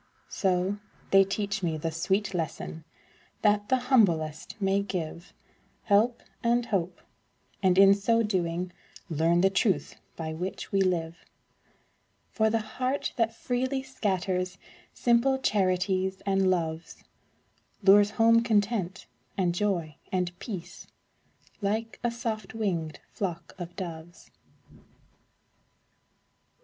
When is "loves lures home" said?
16.49-18.41